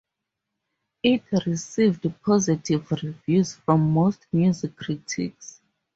It 1.03 1.21
received 1.45 2.07
positive 2.23 2.89
reviews 2.89 3.53
from 3.53 3.91
most 3.93 4.25
music 4.33 4.75
critics. 4.75 5.61